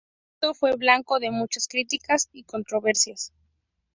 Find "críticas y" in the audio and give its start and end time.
1.67-2.41